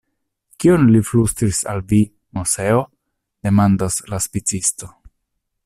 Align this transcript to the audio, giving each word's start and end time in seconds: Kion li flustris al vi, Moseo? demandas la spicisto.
Kion 0.63 0.85
li 0.93 1.01
flustris 1.09 1.59
al 1.73 1.83
vi, 1.91 1.99
Moseo? 2.37 2.81
demandas 3.49 3.99
la 4.15 4.23
spicisto. 4.29 4.91